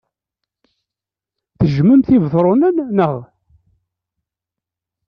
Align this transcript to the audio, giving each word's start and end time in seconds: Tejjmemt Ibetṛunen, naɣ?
Tejjmemt 1.57 2.07
Ibetṛunen, 2.15 2.77
naɣ? 2.97 3.15